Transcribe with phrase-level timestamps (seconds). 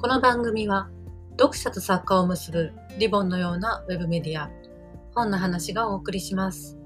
[0.00, 0.88] この番組は
[1.32, 4.50] 読者と作家を結ぶリボンのようなウェブメディア
[5.14, 6.78] 本の話がお送りします。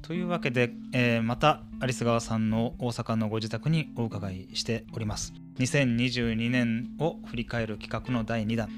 [0.00, 8.70] というわけで、えーまた有栖川さんの大阪のご自宅にお伺いしております2022年を振り返る企画の第2弾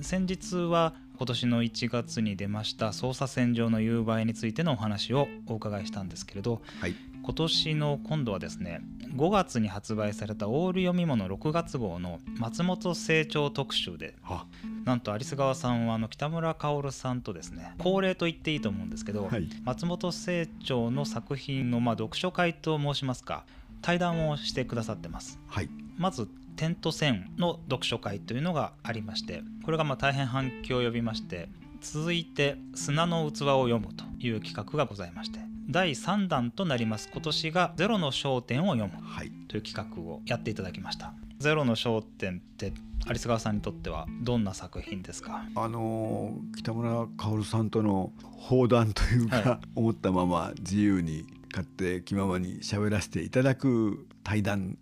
[0.00, 6.94] 先日は今年の1月に出ました捜査線上の夕映えについてのお話をお伺いしたんですけれどはい。
[7.22, 8.82] 今年の今度はですね
[9.16, 14.46] 5月に発売されたオール読み物6月号の松本清張特集では、
[14.84, 19.48] なんと有栖川さんはあの北村薫さんとですね恒例と言っていいと思うんですけど、はい。
[19.64, 23.44] 松本清張の作品のまあ読書会と申しますか
[23.86, 25.38] 対談をしてくださってます。
[25.46, 25.68] はい。
[25.96, 26.26] まず
[26.56, 31.48] 「点と線」の読書会というのがありましてこれがまあ大変反響を呼びまして
[31.80, 35.38] 続いて「砂の器を読む」という企画がございまして
[35.70, 37.08] 第3弾となります。
[37.12, 41.14] 今年が「ゼロの焦点を読むはい。」という企画をやっていただきました。
[41.38, 42.72] ゼロの焦点って
[43.06, 45.44] 有栖川さんにとってはどんな作品ですか？
[45.54, 51.24] あのー北村薫さんとの放談というか、は思ったまま自由に
[51.56, 54.76] 勝手気ままに喋らせていただく対談。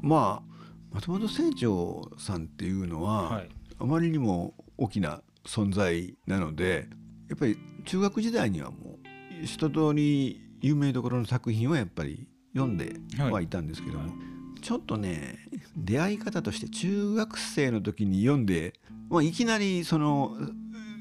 [0.00, 0.54] まあ
[0.92, 3.48] 松本清張さんっていうのは、はい。
[3.80, 6.86] あまりにも大きな存在なので
[7.28, 8.98] やっぱり中学時代にはも
[9.42, 13.48] う一通り有名どころの作品はやっぱり読んではい。
[13.48, 14.12] たんですけども、はい
[14.60, 15.40] ちょっとね
[15.76, 18.74] 出会い方として中学生の時に読んで、
[19.10, 20.36] まあ、いきなりその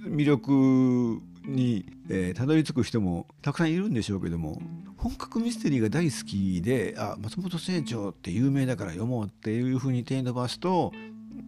[0.07, 4.59] 魅力に、えーたどり着く人もたくさんいるんでしょうけども
[5.01, 10.91] 本格ミステリーが大好きであ松本清張って有名だから読もうっていうふうに手に伸ばすと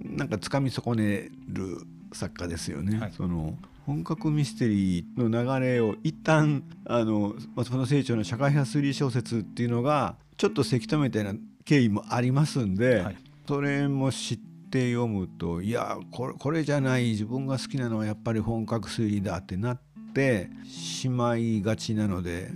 [0.01, 1.77] なんかつかみ損ねる
[2.13, 2.99] 作家ですよね。
[2.99, 14.37] はいその本格ミステリーの流れを一旦あの松本清張の社会派推理小説っていうのがちょっとせき止めたような経緯もありますんで、はいそれも知っ
[14.71, 19.81] て読むといやこれこれじゃない自分が好きなのはやっぱり本格推理だってなっ
[20.13, 22.51] てしまいがちなので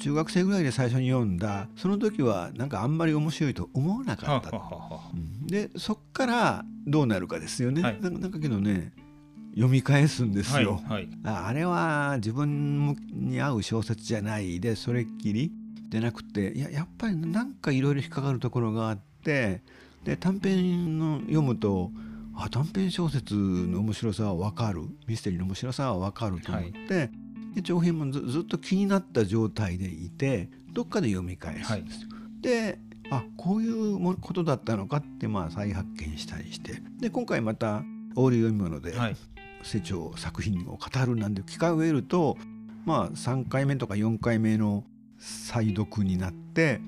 [0.00, 4.56] 中学生ぐらいで最初に読んだその時はなんかあんまり面白いと思わなかった。
[4.56, 5.46] ははははうん。
[5.46, 7.82] でそっからどうなるかですよね。
[7.82, 8.00] はい。
[8.00, 8.92] なんかけどね
[9.50, 10.74] 読み返すんですよ。
[10.74, 11.08] はいはい。
[11.24, 14.58] ああれは自分に合う小説じゃない。
[14.60, 15.52] でそれっきり。
[15.90, 19.62] でなくていややっぱりなんかいろいろ引っかかるところがあって。
[20.04, 21.90] で短編の読むと
[22.34, 24.82] あ短編小説の面白さは分かる。
[25.06, 27.10] ミステリーの面白さは分かると思って、
[27.54, 32.08] で長編もずずっと気になった状態でいてどっかで読み返すんですよ。
[32.40, 32.78] で
[33.10, 36.80] あこういうもことだったのかってまあ再発見したりして。
[37.00, 37.82] で今回また
[38.14, 39.16] 「オール読み物で」はい。
[39.62, 42.38] 成長作品を語るなんて機会を得ると
[42.86, 44.84] まあ3回目とか4回目の
[45.18, 46.80] 再読になって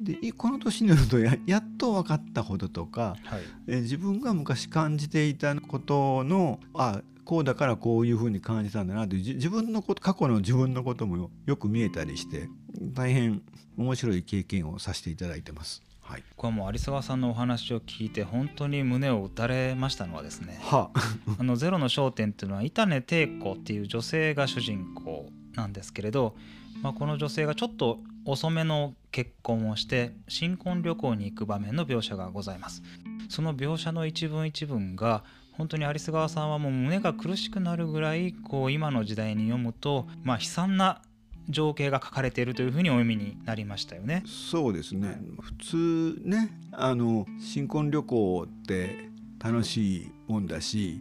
[0.00, 3.42] でいこの年になるとややっと分かったこととかはい。
[3.66, 12.48] え自分が昔感じていたことのあこうだからこういうふうに感じたんだなというじ自分のこと過去の自分のこともよく見えたりして
[12.80, 13.42] 大変
[13.76, 15.82] 面白い経験をさせていただいてます。
[16.02, 21.02] はい、これはもう有栖川さんのお話を聞いて本当に胸を打たれましたのはですねはあ
[21.42, 26.36] のゼロの焦点っていうのは板根貞子っていう女性が主人公なんですけれど、
[26.82, 32.82] まあ、この女性がちょっと遅めの結婚をして新婚旅行に行く場面の描写がございます。
[33.30, 35.24] その描写の一文一文が
[35.56, 41.00] 本当に有栖川さんはもう胸が苦しくなるぐらいこう今の時代に読むと、まあ、悲惨な
[41.48, 44.22] 情景が書かれているというふうにお読みになりましたよね。
[44.26, 49.10] そうですね、普通ねあの新婚旅行って
[49.42, 51.00] 楽しいもんだし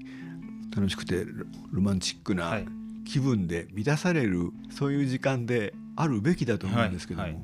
[0.75, 2.65] 楽しくてロロマンチックはない。
[3.05, 7.39] 気分で満たされる、そういう時間であるべきだと思うんですけども、はいは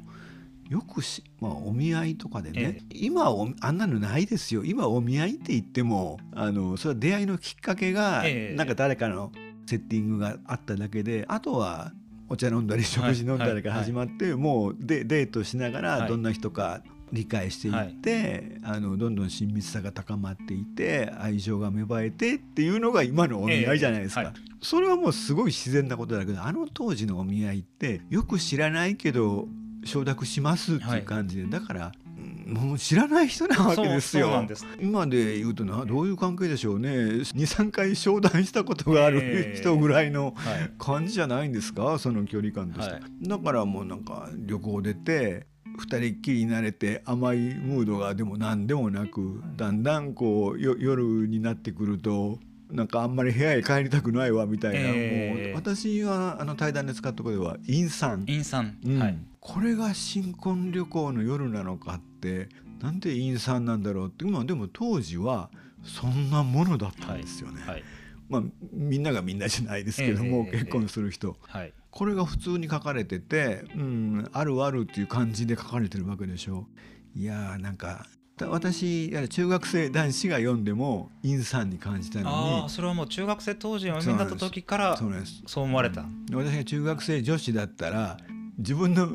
[0.69, 4.63] よくし、まあ、お見合いとかでねえ、今はおあんなのないですよ。
[4.63, 8.56] 今お見合いって言ってもあのそれは出会いのきっかけが、ええ。
[8.56, 9.31] なんか誰かの
[9.66, 11.91] セッティングがあっただけであとは
[12.28, 16.02] お茶飲んだり食事飲んだりが始まって、もうでデートしながはい。
[16.02, 24.22] らどんな人か理解していって、あのどんどん親密さが高まっていって愛情が芽生えてっていうのが今のお見合いじゃないですか。
[24.22, 24.28] ええ。
[24.28, 24.35] はい。
[24.61, 29.47] それはもうすごい自然なことだけどあの当時のお見合いってよく知らないけど
[29.84, 34.46] 承諾しますっていう感じで、だからうんもう知らない人なわけですよ。
[34.47, 34.66] です。
[34.81, 36.90] 今で言うとなどういう関係でしょうね。
[36.90, 39.58] 23回商談したことがあるええ。
[39.59, 40.72] 人ぐらいのはい。
[40.78, 41.97] 感じじゃないんですか？
[41.99, 43.02] その距離感として、はい。
[43.22, 45.47] だからもうなんか旅行出て
[45.78, 52.40] 二人っきりになれて甘いムードがでも何でもなくだんだんこうよ夜になってくると
[52.70, 58.99] なんかあんまり部屋へ帰りたくないわみたいな、えーもう私はあの対談で使った言葉は陰惨、陰惨、うん。
[58.99, 62.50] はいこれが新婚旅行の夜なのかって
[62.82, 65.50] なんで陰惨なんだろうってまあでも当時は
[65.84, 67.62] そんなものだったんですよね。
[67.66, 67.84] はい。
[68.30, 68.44] まあ
[68.74, 71.74] みんながみんなじゃないですけども、ええ結婚する人、はい。
[71.91, 76.68] これが普通に書かれてて、うん、あるあるっていう感じで書かれてるわけでしょ
[77.16, 78.06] いやーなんか
[78.38, 85.09] た私中学生男子が読んでも陰惨に感じたあのあそれはもう中学生当時お読みになった時からに
[85.46, 88.18] そう思われた、私が中学生女子だったら
[88.59, 89.08] 自分の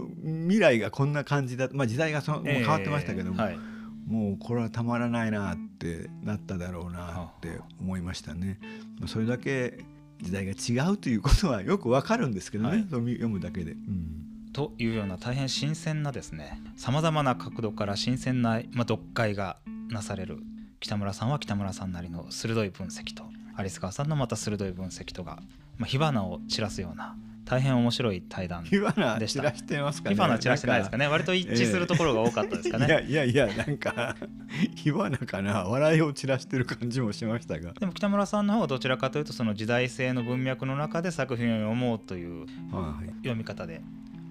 [0.49, 3.58] 未来がこんな感じだまあ時代がそのもう変わってましたけども、えーはい。
[4.06, 8.58] もうこれはたまらないなってなっただろうなって思いましたね。
[8.99, 9.85] まあそれだけ
[10.20, 12.82] 時代が違うということはよくわかるんですけどね、はい。
[12.82, 13.73] 読むだけで。
[13.73, 14.25] うん。
[14.55, 19.58] というような大変新鮮なですねさまざまな角度から新鮮な、まあ、読解が
[19.90, 20.38] なされる
[20.79, 23.25] 北村さんは北村さんなりの鋭い分析と
[23.56, 25.43] アリス川さんのまた鋭い分析とが、
[25.76, 29.41] まあ、火花を散らすような大変面白い対談火花でした。
[29.41, 30.14] 散らしてますかね。
[30.14, 31.06] 火花散らしてないですかね。
[31.06, 34.17] 割と一致するところが多かったですかね、いやいやいやなんか
[34.76, 35.64] 火花かな。
[35.64, 37.73] 笑いを散らしてる感じもしましたが。
[37.75, 43.82] でも北村さんの方はどちらかというとその時代性の文脈の中で作品を読もうというはい読み方で。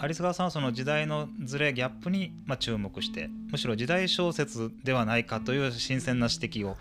[0.02, 6.76] 有栖川さんはその時代のズレギャップにまあ注目してむしろ時代小説ではないかという新鮮な指摘を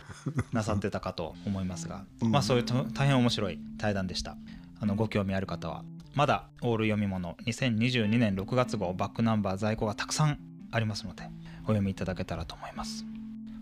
[0.51, 2.31] なさってたかと思いますが、うん。
[2.33, 4.37] まあそういうと大変面白い対談でした。
[4.81, 10.39] あのご興味ある方はまだオール読み物2022年6月号バックナンバー在庫がたくさん
[10.71, 11.25] ありますので
[11.65, 13.05] お読みいただけたらと思います。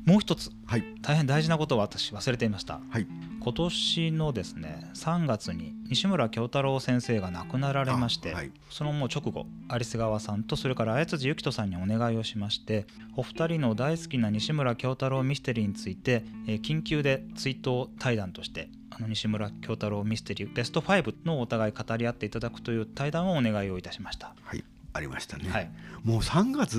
[0.07, 0.85] もう一つはい。
[1.03, 2.81] 大変大事なことを私忘れていました。
[2.91, 3.07] はい。
[3.41, 8.51] 今年のですね3月に西村京太郎先生が亡くなられまして、あはい。
[8.71, 12.87] そのもう直後有栖川さんとそれから綾辻ゆきとさんにお願いをしまして
[13.17, 18.69] お二人の大好きな西村京太郎ミステリーについて、えー緊急で追悼対談として
[19.01, 24.35] あの西村京太郎ミステリーベスト5のお互い語り合っていただくという対談をお願いをいたしました。
[24.43, 24.63] はい
[24.93, 25.49] ありましたね。
[25.49, 25.71] はい、
[26.03, 26.77] もう3月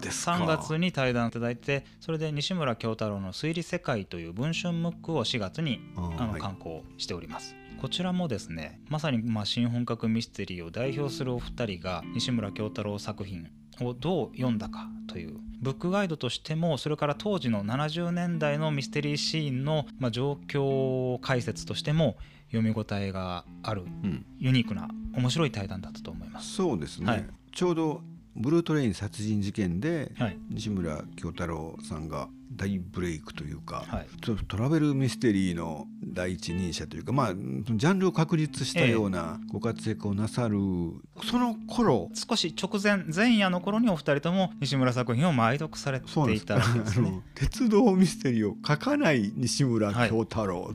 [0.00, 0.32] ですか。
[0.32, 7.54] 3月に対談いただいてそれで西村京太郎の推理世界という文春ムックを4月にあの刊行しております。
[7.78, 13.50] こちらもですねまさにまあ新本格ミステリーを代表するお二人が西村京太郎作品
[13.80, 22.16] をどう読んだかというブックガイドとしてもそれから当時の70年代のミステリーシーンのまあ状況解説としても
[22.50, 24.26] 読み応えがあるうん。
[24.38, 26.54] ユニークな面白い対談だったと思います。
[26.54, 28.00] そうですね、はいちょうど
[28.34, 34.06] ブルートレイン殺人事件ではい、西村京太郎さんが大ブレイクというか、はい。
[34.20, 40.58] トトラベルミステリーの第一人者というかまあジャンルを確立したようなご活躍をなさる、
[41.24, 42.10] その頃。
[42.14, 47.20] 少し直前前夜の頃にお二人とも西村作品を毎読されていたわけですね。
[47.34, 50.74] 鉄道ミステリーを書かない西村京太郎、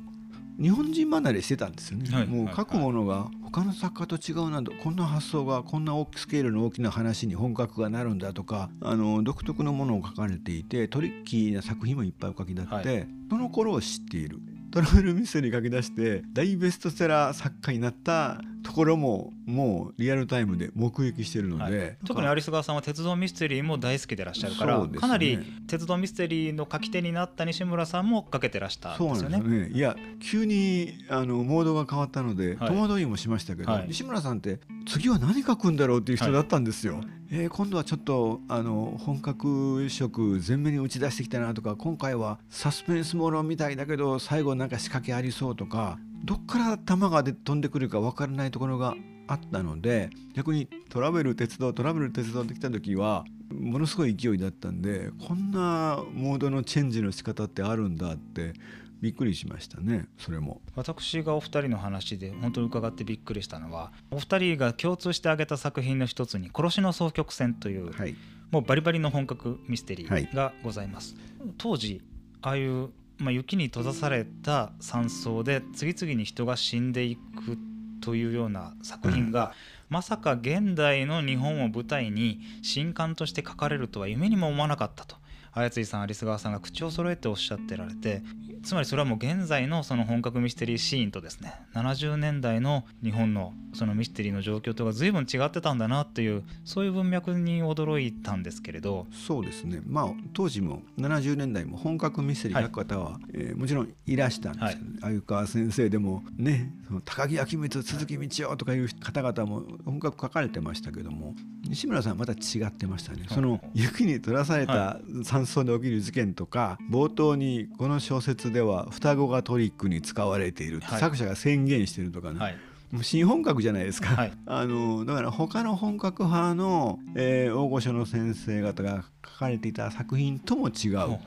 [0.59, 2.27] 日本人離れしてたんですよね、はい。
[2.27, 14.39] もう書くものが他の作家と違うなどこんな発想がこんな大きスケールの大きな話に本格がなるんだとかあの独特のものを書かれていてトリッキーな作品もいっぱいお書きになって、はその頃を知っている。
[14.69, 29.38] トラベルミステリー書き出して大ベストセラー作家になったところももうリアルタイムで目撃しているので、はい特に有栖川さんは鉄道ミステリーも大好きでいらっしゃるから、ねかなり鉄道ミステリーの書き手になった西村さんも書けてらしたんですよね。
[29.38, 29.69] なんですよね。
[29.74, 37.01] いや急にあのモードが変わったので、はい戸惑いもしましたけど、はい西村さんって次は何書くんだろうっていう人だったんですよ。
[37.31, 48.96] えー今度はちょっとあの本格色全面に打ち出してきたなとか今回はサスペンスものみたいだけど最後なんか仕掛けありそうとかどっから弾がで飛んでくるか分からないところが
[49.27, 58.51] あったので逆にトラベル鉄道トラベル鉄道って来た時はものすごい勢いだったんでこんなモードのチェンジの仕方ってあるんだって
[59.00, 60.60] びっくりしましたねそれも。
[60.75, 68.17] 私がお二人の話で本当に伺ってびっくりしたのはお二人が共通して挙げた作品の一つに「殺しの双曲線」という、はい、
[68.51, 71.15] もうバリバリの本格ミステリはいーがございます。
[71.57, 72.01] 当時
[72.41, 77.57] ああいう、まあ、雪に閉ざされた山荘で次々に人が死んでいく
[78.01, 79.53] というような作品が、
[79.89, 85.15] まさか現代の日本を舞台に新刊として書かれるとは夢にも思わなかったと
[85.57, 88.21] 綾辻さん有栖川さんが口を揃えておっしゃってられて
[88.63, 99.05] つまりそれはもう現在のその本格ミステリーシーンとですね70年代の日本のそのミステリーの状況とが随分違ってたんだなっていうそういう文脈に驚いたんですけれど。
[99.11, 99.81] そうですね。
[99.85, 111.33] まあ当時も70年代も本格ミステリー書く方は、えーもちろんいらしたんですけど、鮎川先生でもねその高木明光鈴木道夫とかいう方々も本格書かれてましたけども
[111.67, 121.00] 西村さんはまた違ってましたね、その雪に閉ざされた山争で起きる事件とか冒頭にこの小説では双子がトリックに使われているはい。
[121.00, 122.58] 作者が宣言してるとかね、はい。
[123.01, 124.34] 新本格じゃないですか、はい。
[124.46, 131.20] あのだから他の本格派の、えー大御所の先生方が書かれていた作品とも違う。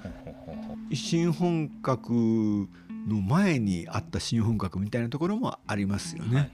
[0.94, 2.12] 新本格
[3.08, 6.36] の前にあった新本格みたいなところもありますよね。
[6.36, 6.50] はい。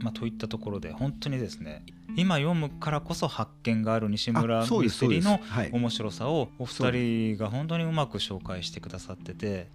[0.00, 1.84] まあ、といったところで本当にですね
[2.18, 5.70] 今読むからこそ発見がある西村ミステリーのはい。
[5.72, 9.68] 面白さをお二人が本当にうまく紹介してくださってて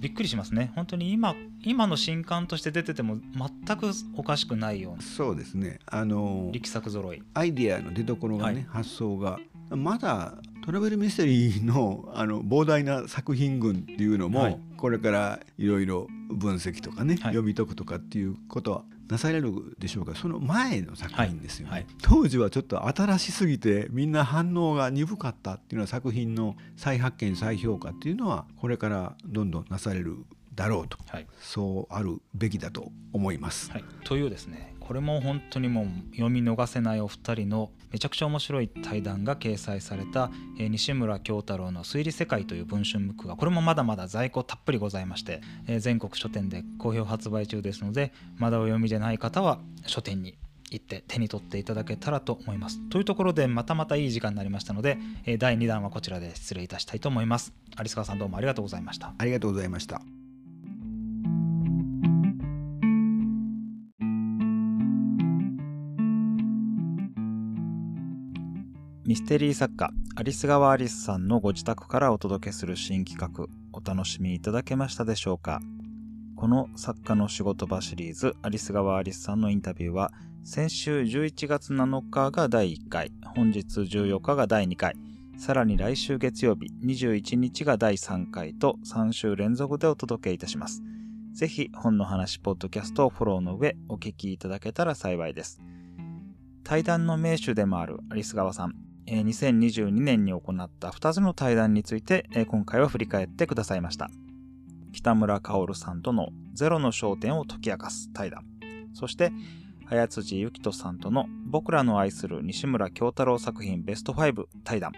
[0.00, 0.72] びっくりしますね。
[0.74, 3.18] 本当に今今の新刊として出てても
[3.64, 5.78] 全くおかしくないようなそうですね。
[5.86, 7.22] あの力作揃い。
[7.34, 8.82] アイデアの出所がね、はい。
[8.82, 9.38] 発想が
[9.70, 14.60] まだトラベルミステリーのあの膨大な作品群っていうのも、はい。
[14.76, 17.22] これからいろいろ分析とかね、はい。
[17.34, 21.94] 読み解くとかっていうことはなされるでしょうがその前の作品ですよね、はいはい。
[22.02, 30.16] 当時はちょっと新しすぎてみんな反応が鈍かったっていうのは作品の再発見再評価っていうのはこれからどんどんなされる
[30.54, 30.98] だろうと。
[31.08, 31.26] はい。
[31.40, 33.70] そうあるべきだと思います。
[33.70, 50.38] はい、というですねこれも本当にもう読み逃せないお二人のめちゃくちゃ面白い対談が掲載された、え西村京太郎の「推理世界」という文春ムックがこれもまだまだ在庫たっぷりございまして、え全国書店で好評発売中ですのでまだお読みでない方は書店に
[50.70, 52.78] 行って手に取っていただけたらと思います。
[52.88, 57.52] というところでまたまたいい時間になりましたので、え第2弾はこちらで失礼いたしたいと思います。
[57.76, 59.14] 有須川さんどうもありがとうございました。
[59.18, 60.00] ありがとうございました。
[69.16, 75.62] ミステリー作家アリス川アリスさんのご自宅からお届けする新企画お楽しみいただけましたでしょうか？
[76.36, 80.12] この作家の仕事場シリーズアリス川アリスさんのインタビューは
[80.44, 84.94] 先週11月7日が第1回本日14日が第2回
[85.38, 90.82] さらに来週月曜日21日が第3回と3週連続でお届けいたします。
[91.32, 95.62] ぜひ本の話ポッドキャストをフォローの上お聞きいただけたら幸いです。
[96.64, 98.74] 対談の名手でもあるアリス川さん
[99.06, 104.10] 2022年に行った2つの対談について、今回は振り返ってくださいました。
[104.92, 108.44] 北村薫さんとのゼロの焦点を解き明かす対談。
[108.94, 109.30] そして
[109.84, 114.92] 早辻幸人さんとの僕らの愛する西村京太郎作品ベスト5対談。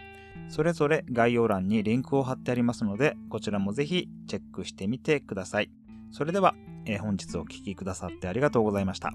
[0.49, 5.71] それぞれ概要欄にリンクを貼ってありますのでこちらもぜひチェックしてみてください。
[6.11, 6.55] それでは、
[7.01, 9.13] 本日お聴きくださってありがとうございました。